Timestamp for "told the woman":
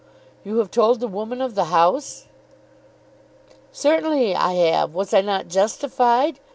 0.71-1.41